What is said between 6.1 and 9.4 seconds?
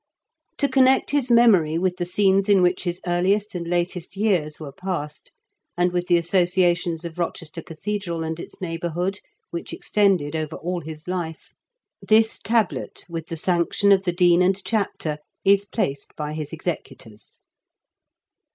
ASSOCIATIONS OP ROCHESTER CATHEDRAL AND ITS NEIGHBOURHOOD,